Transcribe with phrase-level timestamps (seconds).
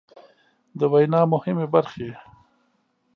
[0.79, 2.09] د وينا مهمې برخې